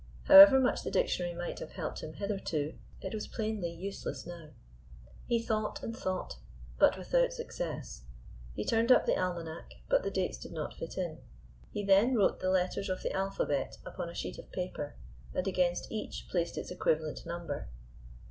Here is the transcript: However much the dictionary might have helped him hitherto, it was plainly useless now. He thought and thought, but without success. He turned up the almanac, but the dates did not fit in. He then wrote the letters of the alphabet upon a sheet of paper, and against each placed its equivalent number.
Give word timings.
However 0.23 0.59
much 0.59 0.81
the 0.81 0.89
dictionary 0.89 1.35
might 1.35 1.59
have 1.59 1.73
helped 1.73 2.01
him 2.01 2.13
hitherto, 2.13 2.73
it 3.01 3.13
was 3.13 3.27
plainly 3.27 3.71
useless 3.71 4.25
now. 4.25 4.49
He 5.27 5.37
thought 5.39 5.83
and 5.83 5.95
thought, 5.95 6.37
but 6.79 6.97
without 6.97 7.33
success. 7.33 8.01
He 8.55 8.65
turned 8.65 8.91
up 8.91 9.05
the 9.05 9.15
almanac, 9.15 9.75
but 9.89 10.01
the 10.01 10.09
dates 10.09 10.39
did 10.39 10.53
not 10.53 10.73
fit 10.73 10.97
in. 10.97 11.19
He 11.71 11.85
then 11.85 12.15
wrote 12.15 12.39
the 12.39 12.49
letters 12.49 12.89
of 12.89 13.03
the 13.03 13.13
alphabet 13.13 13.77
upon 13.85 14.09
a 14.09 14.15
sheet 14.15 14.39
of 14.39 14.51
paper, 14.51 14.95
and 15.35 15.45
against 15.47 15.91
each 15.91 16.25
placed 16.29 16.57
its 16.57 16.71
equivalent 16.71 17.23
number. 17.23 17.67